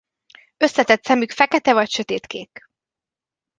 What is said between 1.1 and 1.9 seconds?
fekete vagy